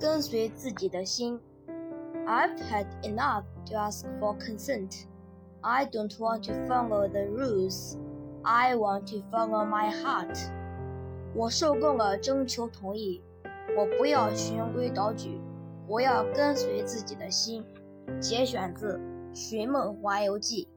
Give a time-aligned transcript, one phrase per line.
[0.00, 1.38] 跟随自己的心
[2.26, 5.06] i've had enough to ask for consent
[5.62, 7.96] i don't want to follow the rules
[8.42, 10.50] i want to follow my heart
[11.34, 13.22] 我受够了征求同意
[13.76, 15.40] 我不要循规蹈矩
[15.86, 17.64] 我要跟随自己的心
[18.20, 19.00] 节选自
[19.32, 20.68] 寻梦环游记